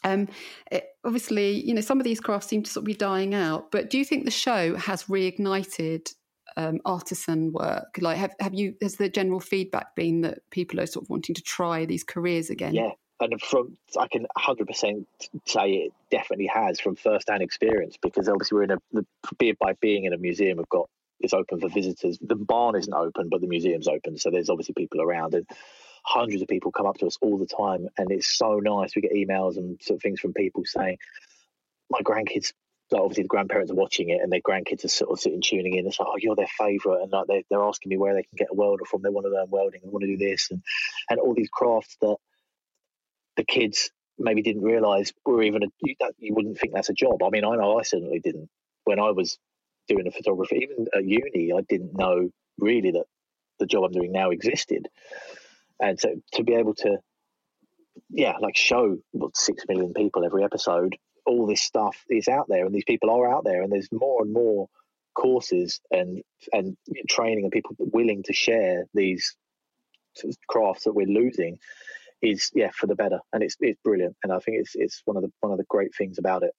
[0.04, 0.28] um,
[0.70, 3.72] it, obviously, you know, some of these crafts seem to sort of be dying out.
[3.72, 6.14] But do you think the show has reignited
[6.56, 7.98] um, artisan work?
[8.00, 8.74] Like, have have you?
[8.80, 12.48] Has the general feedback been that people are sort of wanting to try these careers
[12.48, 12.74] again?
[12.74, 12.90] Yeah,
[13.30, 15.06] and from I can 100%
[15.46, 20.12] say it definitely has from first-hand experience because obviously we're in a by being in
[20.12, 20.88] a museum we've got
[21.20, 24.74] it's open for visitors the barn isn't open but the museum's open so there's obviously
[24.74, 25.46] people around and
[26.04, 29.02] hundreds of people come up to us all the time and it's so nice we
[29.02, 30.98] get emails and sort of things from people saying
[31.90, 32.52] my grandkids
[32.92, 35.74] like obviously the grandparents are watching it and their grandkids are sort of sitting tuning
[35.74, 35.86] in.
[35.86, 38.36] It's like, oh, you're their favourite, and like they they're asking me where they can
[38.36, 39.02] get a welder from.
[39.02, 40.62] They want to learn welding, they want to do this, and
[41.08, 42.16] and all these crafts that
[43.36, 45.66] the kids maybe didn't realise were even a
[46.00, 47.22] that you wouldn't think that's a job.
[47.22, 48.48] I mean, I know I certainly didn't
[48.84, 49.38] when I was
[49.88, 50.68] doing the photography.
[50.70, 53.04] Even at uni, I didn't know really that
[53.58, 54.88] the job I'm doing now existed,
[55.80, 56.98] and so to be able to
[58.10, 62.66] yeah, like show what six million people every episode all this stuff is out there
[62.66, 64.68] and these people are out there and there's more and more
[65.14, 66.76] courses and and
[67.08, 69.36] training and people willing to share these
[70.48, 71.58] crafts that we're losing
[72.22, 75.16] is yeah for the better and it's it's brilliant and I think it's it's one
[75.16, 76.52] of the one of the great things about it.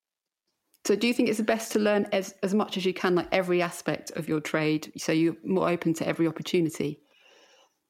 [0.86, 3.28] So do you think it's best to learn as as much as you can like
[3.32, 7.00] every aspect of your trade so you're more open to every opportunity?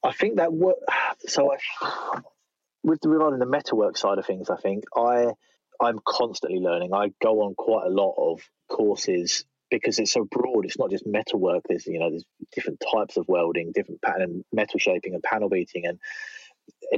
[0.03, 0.77] I think that work.
[1.27, 2.19] so I
[2.83, 5.29] with regarding the metalwork side of things I think I
[5.81, 6.93] I'm constantly learning.
[6.93, 10.65] I go on quite a lot of courses because it's so broad.
[10.65, 11.63] It's not just metalwork.
[11.67, 15.85] There's you know there's different types of welding, different pattern, metal shaping, and panel beating.
[15.85, 15.99] And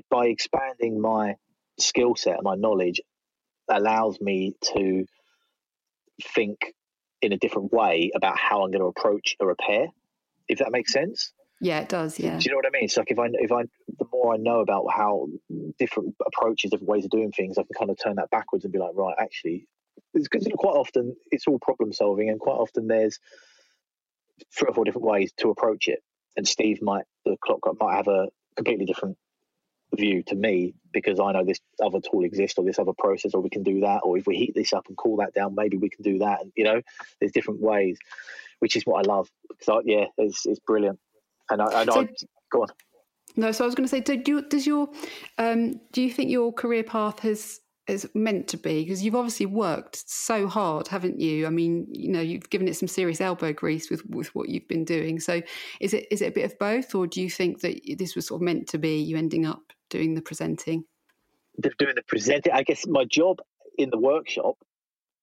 [0.09, 1.35] by expanding my
[1.79, 3.01] skill set and my knowledge,
[3.69, 5.05] allows me to
[6.23, 6.73] think
[7.21, 9.87] in a different way about how I'm going to approach a repair.
[10.47, 11.33] If that makes sense.
[11.61, 12.19] Yeah, it does.
[12.19, 12.37] Yeah.
[12.37, 12.83] Do you know what I mean?
[12.83, 13.63] It's like if I if I
[13.97, 15.27] the more I know about how
[15.79, 18.73] different approaches, different ways of doing things, I can kind of turn that backwards and
[18.73, 19.67] be like, right, actually,
[20.13, 23.19] it's because quite often it's all problem solving, and quite often there's
[24.53, 26.03] three or four different ways to approach it.
[26.37, 29.17] And Steve might the clock might have a completely different
[29.95, 33.41] view to me because I know this other tool exists or this other process or
[33.41, 35.77] we can do that or if we heat this up and cool that down maybe
[35.77, 36.81] we can do that and you know
[37.19, 37.97] there's different ways
[38.59, 40.99] which is what I love because I, yeah it's, it's brilliant
[41.49, 42.07] and I, I, so, I
[42.51, 42.69] go on.
[43.37, 44.87] No, so I was going to say, do you, does your
[45.37, 48.83] um, do you think your career path has is meant to be?
[48.83, 51.45] Because you've obviously worked so hard, haven't you?
[51.45, 54.67] I mean, you know, you've given it some serious elbow grease with with what you've
[54.67, 55.19] been doing.
[55.19, 55.41] So,
[55.81, 58.27] is it is it a bit of both, or do you think that this was
[58.27, 58.97] sort of meant to be?
[58.97, 60.85] You ending up doing the presenting.
[61.61, 63.39] Doing the presenting, I guess my job
[63.77, 64.57] in the workshop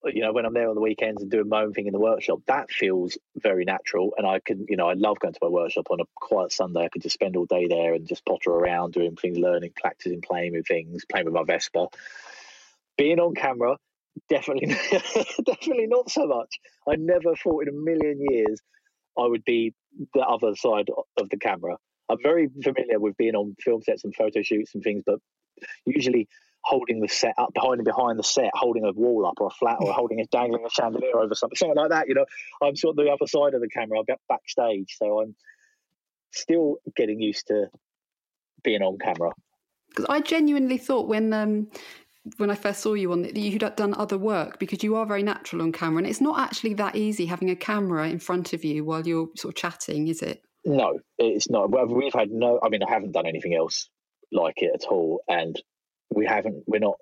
[0.04, 2.00] you know, when I'm there on the weekends and doing my own thing in the
[2.00, 4.14] workshop, that feels very natural.
[4.16, 6.80] And I can, you know, I love going to my workshop on a quiet Sunday.
[6.84, 10.20] I could just spend all day there and just potter around doing things, learning, practicing,
[10.20, 11.86] playing with things, playing with my Vespa.
[12.98, 13.76] Being on camera,
[14.28, 14.66] definitely,
[15.46, 16.58] definitely not so much.
[16.88, 18.60] I never thought in a million years
[19.16, 19.72] I would be
[20.14, 21.76] the other side of the camera.
[22.12, 25.18] I'm very familiar with being on film sets and photo shoots and things, but
[25.86, 26.28] usually
[26.64, 29.50] holding the set up behind and behind the set, holding a wall up or a
[29.50, 32.08] flat or holding a dangling a chandelier over something, something like that.
[32.08, 32.26] You know,
[32.62, 33.98] I'm sort of the other side of the camera.
[33.98, 35.34] I'll get backstage, so I'm
[36.32, 37.68] still getting used to
[38.62, 39.30] being on camera.
[39.88, 41.68] Because I genuinely thought when um,
[42.36, 45.22] when I first saw you on that you'd done other work because you are very
[45.22, 48.64] natural on camera, and it's not actually that easy having a camera in front of
[48.64, 50.42] you while you're sort of chatting, is it?
[50.64, 51.70] No, it's not.
[51.90, 52.60] We've had no.
[52.62, 53.88] I mean, I haven't done anything else
[54.30, 55.60] like it at all, and
[56.10, 56.96] we haven't we're not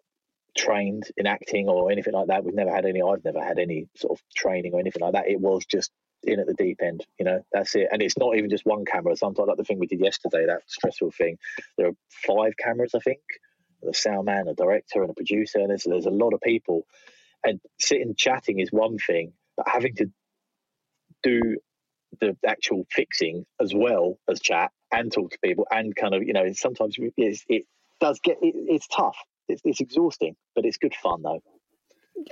[0.57, 2.45] trained in acting or anything like that.
[2.45, 3.03] We've never had any.
[3.03, 5.29] I've never had any sort of training or anything like that.
[5.29, 5.91] It was just
[6.23, 7.05] in at the deep end.
[7.19, 7.89] You know, that's it.
[7.93, 9.17] And it's not even just one camera.
[9.17, 11.39] Sometimes like the thing we did yesterday, that stressful thing.
[11.77, 11.97] There are
[12.27, 13.21] five cameras, I think.
[13.83, 15.59] The sound man, a director, and a producer.
[15.59, 16.87] And there's there's a lot of people.
[17.45, 20.11] And sitting chatting is one thing, but having to
[21.23, 21.57] do
[22.21, 26.33] the actual fixing as well as chat and talk to people and kind of you
[26.33, 27.65] know sometimes it's, it
[28.01, 29.17] does get it, it's tough.
[29.49, 31.43] It's, it's exhausting, but it's good fun though.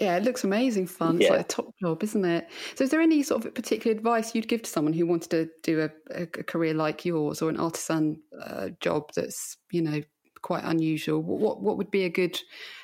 [0.01, 1.17] Yeah, it looks amazing fun.
[1.17, 1.33] It's yeah.
[1.33, 2.49] like a top job, isn't it?
[2.75, 5.49] So, is there any sort of particular advice you'd give to someone who wanted to
[5.63, 10.03] do a, a career like yours or an artisan uh, job that's, you know,
[10.43, 11.23] quite unusual?
[11.23, 12.39] What what would be a good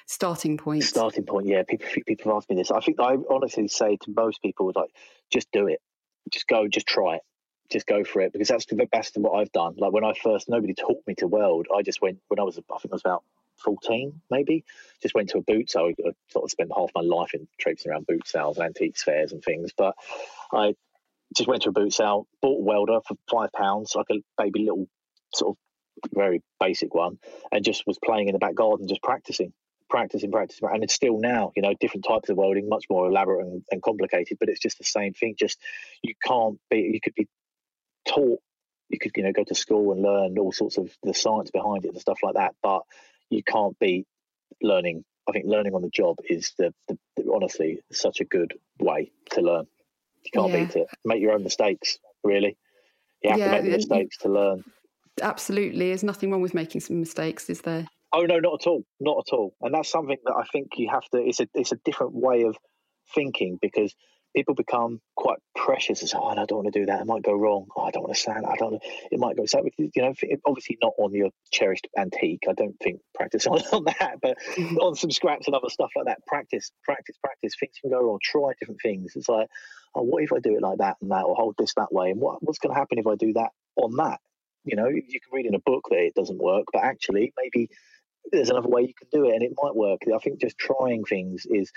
[0.06, 0.84] starting point?
[0.84, 1.62] Starting point, yeah.
[1.68, 2.70] People people have asked me this.
[2.70, 4.90] I think I honestly say to most people, like,
[5.30, 5.80] just do it,
[6.30, 7.22] just go, just try it
[7.70, 9.74] just go for it because that's the best of what I've done.
[9.78, 11.66] Like when I first, nobody taught me to weld.
[11.74, 13.24] I just went when I was, I think I was about
[13.64, 14.64] 14, maybe.
[15.02, 15.90] Just went to a boot sale.
[15.98, 19.32] I sort of spent half my life in traipsing around boot sales, and antiques fairs,
[19.32, 19.72] and things.
[19.76, 19.94] But
[20.52, 20.74] I
[21.36, 24.64] just went to a boot sale, bought a welder for five pounds, like a baby
[24.64, 24.86] little
[25.34, 27.18] sort of very basic one,
[27.50, 29.52] and just was playing in the back garden, just practicing,
[29.88, 30.68] practicing, practicing.
[30.72, 33.82] And it's still now, you know, different types of welding, much more elaborate and, and
[33.82, 35.34] complicated, but it's just the same thing.
[35.38, 35.58] Just
[36.02, 37.28] you can't be, you could be
[38.06, 38.40] taught
[38.88, 41.84] you could you know go to school and learn all sorts of the science behind
[41.84, 42.82] it and stuff like that but
[43.30, 44.06] you can't be
[44.62, 48.54] learning i think learning on the job is the, the, the honestly such a good
[48.78, 49.66] way to learn
[50.24, 50.64] you can't yeah.
[50.64, 52.56] beat it make your own mistakes really
[53.22, 54.64] you have yeah, to make the mistakes to learn
[55.22, 58.82] absolutely there's nothing wrong with making some mistakes is there oh no not at all
[59.00, 61.72] not at all and that's something that i think you have to it's a it's
[61.72, 62.56] a different way of
[63.14, 63.94] thinking because
[64.34, 67.00] people become quite precious and say, "Oh, I don't want to do that.
[67.00, 67.66] It might go wrong.
[67.76, 68.44] Oh, I don't want to stand.
[68.46, 68.82] I don't.
[69.10, 70.12] It might go." So you know,
[70.46, 72.44] obviously not on your cherished antique.
[72.48, 74.76] I don't think practice on, on that, but mm-hmm.
[74.78, 76.26] on some scraps and other stuff like that.
[76.26, 77.54] Practice, practice, practice.
[77.58, 78.18] Things can go wrong.
[78.22, 79.12] Try different things.
[79.14, 79.48] It's like,
[79.94, 82.10] oh, what if I do it like that and that, or hold this that way,
[82.10, 84.20] and what what's going to happen if I do that on that?
[84.64, 87.68] You know, you can read in a book that it doesn't work, but actually, maybe
[88.32, 90.00] there's another way you can do it and it might work.
[90.12, 91.70] I think just trying things is,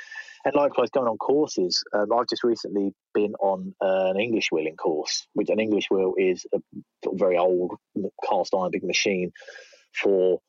[0.46, 1.84] and likewise going on courses.
[1.94, 6.14] Um, I've just recently been on uh, an English wheeling course, which an English wheel
[6.18, 6.60] is a
[7.14, 7.74] very old
[8.28, 9.32] cast iron big machine
[9.94, 10.40] for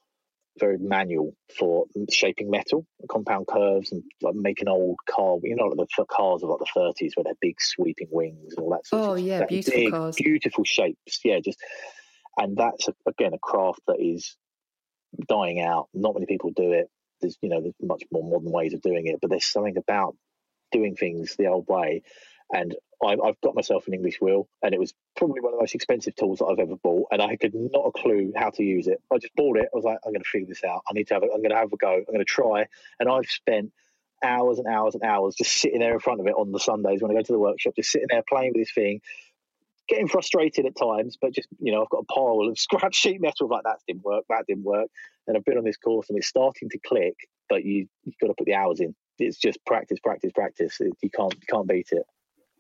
[0.58, 5.36] very manual for shaping metal, compound curves, and like making old car.
[5.42, 8.64] You know, like the cars of like the thirties where they're big sweeping wings and
[8.64, 8.86] all that.
[8.86, 11.20] Sort oh of, yeah, beautiful big, cars, beautiful shapes.
[11.24, 11.58] Yeah, just
[12.36, 14.36] and that's a, again a craft that is
[15.28, 15.88] dying out.
[15.94, 16.90] Not many people do it.
[17.20, 20.16] There's you know there's much more modern ways of doing it, but there's something about
[20.72, 22.02] doing things the old way.
[22.52, 25.62] And I, have got myself an English wheel, and it was probably one of the
[25.62, 27.08] most expensive tools that I've ever bought.
[27.10, 29.00] And I had not a clue how to use it.
[29.12, 29.68] I just bought it.
[29.72, 30.82] I was like, I'm going to figure this out.
[30.88, 31.30] I need to have it.
[31.32, 31.92] I'm going to have a go.
[31.92, 32.66] I'm going to try.
[32.98, 33.72] And I've spent
[34.24, 37.02] hours and hours and hours just sitting there in front of it on the Sundays
[37.02, 39.00] when I go to the workshop, just sitting there playing with this thing,
[39.88, 43.20] getting frustrated at times, but just you know, I've got a pile of scrap sheet
[43.20, 44.88] metal like that didn't work, that didn't work,
[45.26, 47.16] and I've been on this course and it's starting to click,
[47.48, 48.94] but you you've got to put the hours in.
[49.18, 50.80] It's just practice, practice, practice.
[50.80, 52.04] It, you can't you can't beat it.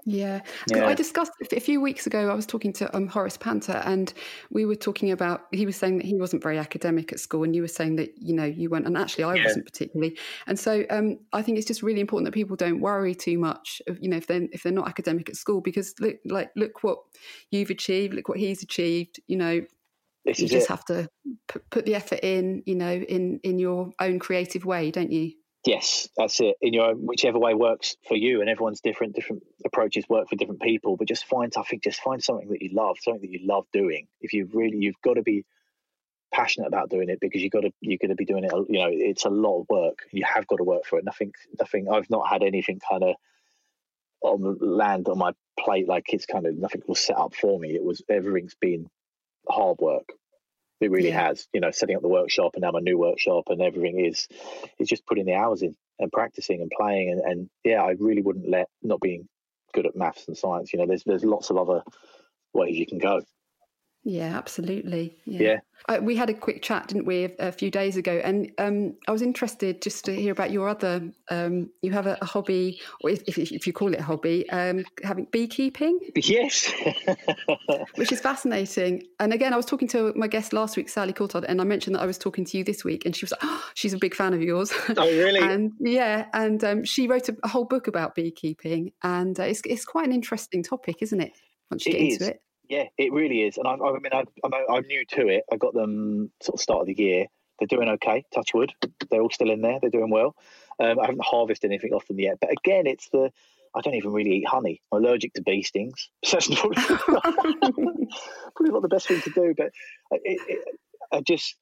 [0.08, 0.40] Yeah.
[0.70, 0.86] yeah.
[0.86, 4.12] I discussed a few weeks ago, I was talking to um, Horace Panter, and
[4.50, 7.54] we were talking about, he was saying that he wasn't very academic at school, and
[7.54, 9.44] you were saying that, you know, you weren't, and actually I yeah.
[9.44, 10.16] wasn't particularly.
[10.46, 13.82] And so um, I think it's just really important that people don't worry too much,
[13.86, 16.82] of, you know, if they're, if they're not academic at school, because look, like, look
[16.82, 17.00] what
[17.50, 19.60] you've achieved, look what he's achieved, you know,
[20.24, 20.70] this you just it.
[20.70, 21.08] have to
[21.70, 25.32] put the effort in, you know, in, in your own creative way, don't you?
[25.66, 26.56] Yes, that's it.
[26.62, 29.14] In your own, whichever way works for you, and everyone's different.
[29.14, 30.96] Different approaches work for different people.
[30.96, 33.66] But just find, I think, just find something that you love, something that you love
[33.72, 34.06] doing.
[34.20, 35.44] If you really, you've got to be
[36.32, 38.52] passionate about doing it because you got to, you're going to be doing it.
[38.68, 39.98] You know, it's a lot of work.
[40.12, 41.04] You have got to work for it.
[41.04, 41.88] Nothing, nothing.
[41.90, 43.16] I've not had anything kind of
[44.22, 47.74] on land on my plate like it's kind of nothing was set up for me.
[47.74, 48.88] It was everything's been
[49.48, 50.08] hard work
[50.80, 51.28] it really yeah.
[51.28, 51.46] has.
[51.52, 54.28] You know, setting up the workshop and now my new workshop and everything is
[54.78, 58.22] is just putting the hours in and practicing and playing and, and yeah, I really
[58.22, 59.28] wouldn't let not being
[59.74, 60.72] good at maths and science.
[60.72, 61.82] You know, there's there's lots of other
[62.52, 63.22] ways you can go.
[64.08, 65.18] Yeah, absolutely.
[65.26, 65.40] Yeah.
[65.42, 65.56] yeah.
[65.86, 68.22] Uh, we had a quick chat, didn't we, a, a few days ago?
[68.24, 71.12] And um, I was interested just to hear about your other.
[71.30, 74.48] Um, you have a, a, hobby, or if, if, if, you call it a hobby,
[74.48, 76.00] um, having beekeeping.
[76.16, 76.72] Yes.
[77.96, 79.02] which is fascinating.
[79.20, 81.94] And again, I was talking to my guest last week, Sally Coulthard, and I mentioned
[81.94, 83.98] that I was talking to you this week, and she was like, oh, she's a
[83.98, 84.72] big fan of yours.
[84.96, 85.40] Oh, really?
[85.42, 89.60] and yeah, and um, she wrote a, a, whole book about beekeeping, and uh, it's
[89.66, 91.32] it's quite an interesting topic, isn't it?
[91.70, 92.12] Once you it get is.
[92.14, 92.42] into it.
[92.68, 95.44] Yeah, it really is, and I, I mean, I, I'm, I'm new to it.
[95.50, 97.26] I got them sort of start of the year.
[97.58, 98.24] They're doing okay.
[98.32, 98.72] Touch wood.
[99.10, 99.78] They're all still in there.
[99.80, 100.36] They're doing well.
[100.78, 103.30] Um, I haven't harvested anything off them yet, but again, it's the
[103.74, 104.80] I don't even really eat honey.
[104.92, 106.10] I'm allergic to bee stings.
[106.24, 106.76] So that's probably,
[108.56, 109.54] probably not the best thing to do.
[109.56, 109.72] But
[110.10, 110.64] it, it,
[111.12, 111.56] I just,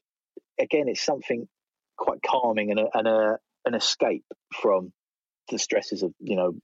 [0.59, 1.49] again, it's something
[1.97, 4.93] quite calming and a, and a an escape from
[5.51, 6.55] the stresses of you know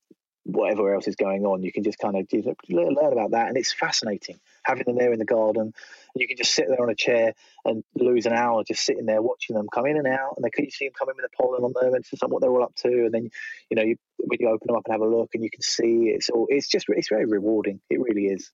[0.45, 1.63] whatever else is going on.
[1.63, 2.27] You can just kind of
[2.69, 5.73] learn about that, and it's fascinating having them there in the garden.
[6.15, 9.23] You can just sit there on a chair and lose an hour just sitting there
[9.23, 11.37] watching them come in and out, and they can you see them coming with the
[11.37, 13.31] pollen on them and what they're all up to, and then
[13.71, 15.63] you know you, when you open them up and have a look, and you can
[15.63, 17.81] see it's all it's just it's very rewarding.
[17.91, 18.51] It really is.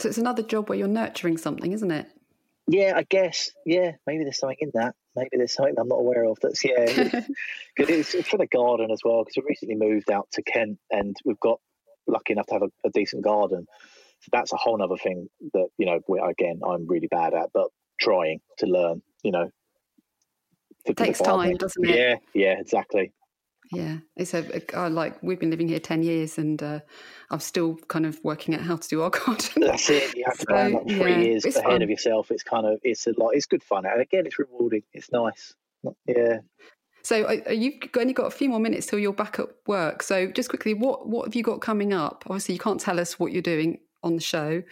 [0.00, 2.08] So it's another job where you're nurturing something, isn't it?
[2.68, 3.50] Yeah, I guess.
[3.66, 4.94] Yeah, maybe there's something in that.
[5.16, 6.38] Maybe there's something I'm not aware of.
[6.40, 6.84] That's yeah,
[7.76, 9.24] because it's, for the garden as well.
[9.24, 11.60] Because we recently moved out to Kent, and we've got
[12.06, 13.66] lucky enough to have a, a decent garden.
[14.20, 16.00] So that's a whole other thing that you know.
[16.24, 17.68] again, I'm really bad at, but
[18.00, 19.02] trying to learn.
[19.24, 19.50] You know,
[20.84, 21.96] it takes time, doesn't it?
[21.96, 23.12] Yeah, yeah, exactly.
[23.72, 26.80] Yeah, it's a, a like we've been living here ten years, and uh,
[27.30, 29.62] I'm still kind of working out how to do our garden.
[29.62, 30.14] That's it.
[30.14, 31.82] You have to so, plan like three yeah, years ahead fun.
[31.82, 32.30] of yourself.
[32.30, 33.30] It's kind of it's a lot.
[33.30, 34.82] It's good fun, and again, it's rewarding.
[34.92, 35.54] It's nice.
[36.06, 36.38] Yeah.
[37.02, 40.02] So uh, you've only got a few more minutes till you're back at work.
[40.02, 42.24] So just quickly, what what have you got coming up?
[42.26, 44.62] Obviously, you can't tell us what you're doing on the show,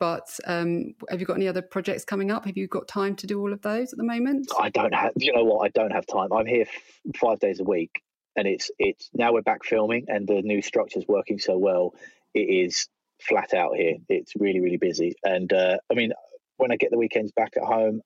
[0.00, 2.44] but um, have you got any other projects coming up?
[2.46, 4.50] Have you got time to do all of those at the moment?
[4.58, 5.12] I don't have.
[5.16, 5.64] You know what?
[5.64, 6.32] I don't have time.
[6.32, 8.02] I'm here f- five days a week,
[8.38, 11.94] and it's it's now we're back filming and the new structure's working so well
[12.34, 12.88] it is
[13.20, 16.12] flat out here it's really really busy and uh, i mean
[16.56, 18.00] when i get the weekends back at home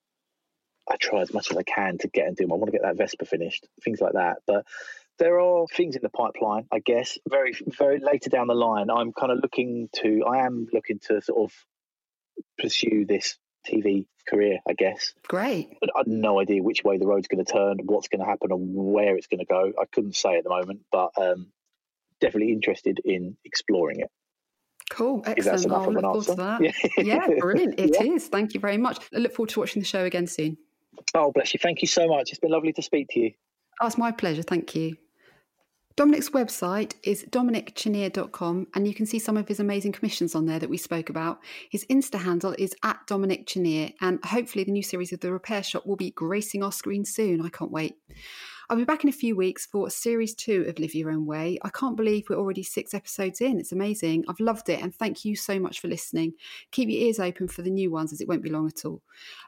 [0.90, 2.82] i try as much as i can to get and do i want to get
[2.82, 4.64] that vespa finished things like that but
[5.18, 7.18] there are things in the pipeline, I guess.
[7.28, 10.24] Very, very later down the line, I'm kind of looking to.
[10.24, 11.54] I am looking to sort of
[12.58, 15.14] pursue this TV career, I guess.
[15.28, 15.76] Great.
[15.80, 18.26] But I have no idea which way the road's going to turn, what's going to
[18.26, 19.72] happen, and where it's going to go.
[19.80, 21.48] I couldn't say at the moment, but um,
[22.20, 24.10] definitely interested in exploring it.
[24.90, 25.72] Cool, excellent.
[25.72, 26.60] I'll look forward to that.
[26.60, 27.78] Yeah, yeah brilliant.
[27.78, 28.12] It yeah.
[28.12, 28.28] is.
[28.28, 28.98] Thank you very much.
[29.14, 30.58] I look forward to watching the show again soon.
[31.14, 31.60] Oh, bless you.
[31.62, 32.30] Thank you so much.
[32.30, 33.32] It's been lovely to speak to you.
[33.80, 34.42] Oh, it's my pleasure.
[34.42, 34.96] Thank you.
[35.96, 40.58] Dominic's website is dominicchinea.com and you can see some of his amazing commissions on there
[40.58, 41.40] that we spoke about.
[41.70, 45.62] His Insta handle is at Dominic Chinea and hopefully the new series of The Repair
[45.62, 47.44] Shop will be gracing our screen soon.
[47.44, 47.96] I can't wait.
[48.72, 51.58] I'll be back in a few weeks for series two of Live Your Own Way.
[51.60, 53.60] I can't believe we're already six episodes in.
[53.60, 54.24] It's amazing.
[54.28, 56.32] I've loved it, and thank you so much for listening.
[56.70, 59.02] Keep your ears open for the new ones, as it won't be long at all.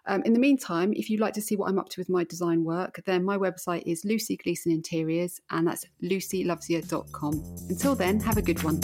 [0.05, 2.25] Um, in the meantime, if you'd like to see what I'm up to with my
[2.25, 7.57] design work, then my website is Lucy Gleason Interiors, and that's lucylovesyou.com.
[7.71, 8.79] Until then, have a good one.